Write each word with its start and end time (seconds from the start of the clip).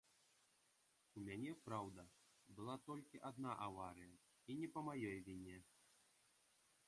У 1.19 1.21
мяне, 1.27 1.51
праўда, 1.67 2.05
была 2.59 2.75
толькі 2.89 3.23
адна 3.31 3.51
аварыя 3.67 4.15
і 4.53 4.55
не 4.61 4.67
па 4.77 4.85
маёй 4.91 5.17
віне. 5.31 5.57